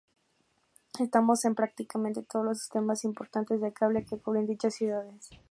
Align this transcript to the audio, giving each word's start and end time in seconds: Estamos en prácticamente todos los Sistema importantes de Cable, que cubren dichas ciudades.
Estamos 0.99 1.45
en 1.45 1.53
prácticamente 1.53 2.23
todos 2.23 2.43
los 2.43 2.57
Sistema 2.59 2.95
importantes 3.03 3.61
de 3.61 3.71
Cable, 3.71 4.03
que 4.03 4.17
cubren 4.17 4.47
dichas 4.47 4.73
ciudades. 4.73 5.29